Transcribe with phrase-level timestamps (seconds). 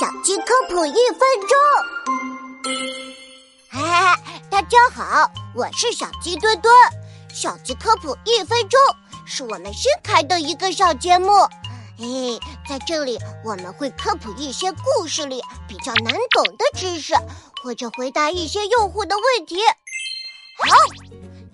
[0.00, 1.56] 小鸡科普一分钟。
[3.70, 4.16] 哎，
[4.50, 6.72] 大家好，我是小鸡墩墩。
[7.32, 8.80] 小鸡科普一分钟
[9.26, 11.32] 是我们新开的一个小节目。
[11.98, 12.38] 哎，
[12.68, 17.14] 在这里我们会科普一些故事里比较难懂的知识，
[17.62, 19.58] 或者回答一些用户的问题。
[20.56, 20.76] 好，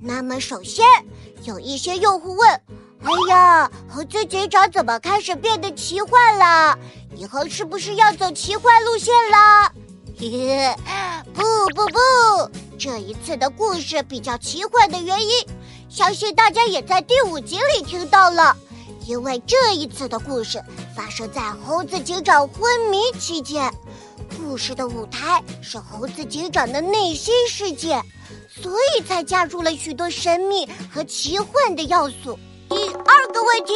[0.00, 0.86] 那么首先
[1.44, 2.48] 有一些用户问
[3.04, 6.78] ：“哎呀，猴子警长怎么开始变得奇幻了？
[7.22, 9.72] 以后是不是要走奇幻路线了？”
[11.32, 11.42] 不
[11.72, 11.98] 不不，
[12.76, 15.30] 这一次的故事比较奇幻的原因，
[15.88, 18.56] 相信大家也在第五集里听到了。
[19.06, 20.60] 因为这一次的故事
[20.96, 23.72] 发生在猴子警长昏迷期间，
[24.36, 28.02] 故事的舞台是猴子警长的内心世界，
[28.48, 32.36] 所以才加入了许多神秘和奇幻的要素。
[32.68, 33.74] 第二个问题，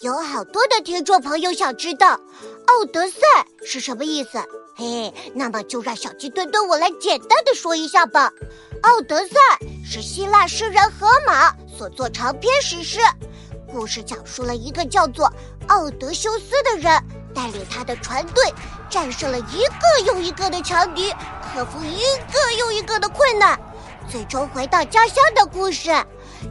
[0.00, 2.18] 有好多的听众朋友想知道
[2.66, 3.18] “奥德赛”
[3.66, 4.42] 是什么意思。
[4.74, 8.32] 嘿，那么就让小鸡墩墩我来简单的说一下吧。
[8.80, 9.34] 《奥德赛》
[9.84, 13.00] 是希腊诗人荷马所作长篇史诗，
[13.70, 15.30] 故事讲述了一个叫做
[15.68, 16.98] 奥德修斯的人，
[17.34, 18.42] 带领他的船队
[18.88, 21.12] 战胜了一个又一个的强敌，
[21.52, 22.00] 克服一
[22.32, 23.60] 个又一个的困难，
[24.10, 25.90] 最终回到家乡的故事。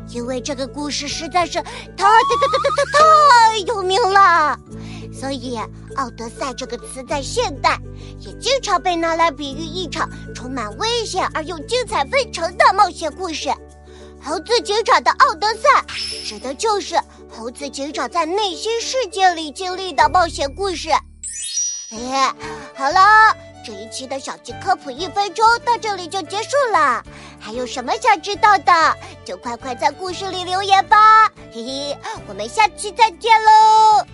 [0.09, 3.28] 因为这个故事实在是太太太太太太
[3.61, 4.57] 有名了。
[5.11, 5.59] 所以
[5.97, 7.77] ，“奥德赛”这个词在现代
[8.19, 13.49] 也经常被拿来比喻一场充满危险而又精彩纷呈的冒险故事。
[14.21, 15.83] 猴子警长的奥德赛，
[16.25, 16.95] 指的就是
[17.29, 20.89] 猴子警长在内心世界里经历的冒险故事。
[21.91, 22.33] 哎，
[22.77, 27.03] 好了，这一期的小鸡科普一分钟到这里就结束了。
[27.39, 28.71] 还有什么想知道的，
[29.25, 31.27] 就快快在故事里留言吧。
[31.51, 34.05] 嘿嘿，我们下期再见喽。